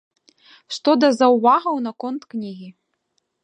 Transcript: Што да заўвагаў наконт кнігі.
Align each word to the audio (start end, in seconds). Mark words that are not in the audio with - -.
Што 0.77 0.95
да 1.03 1.09
заўвагаў 1.19 1.75
наконт 1.91 2.21
кнігі. 2.35 2.69